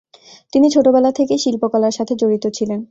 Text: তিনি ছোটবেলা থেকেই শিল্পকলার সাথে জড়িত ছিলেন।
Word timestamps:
তিনি 0.53 0.67
ছোটবেলা 0.69 1.11
থেকেই 1.11 1.39
শিল্পকলার 1.39 1.91
সাথে 1.91 2.13
জড়িত 2.15 2.45
ছিলেন। 2.57 2.79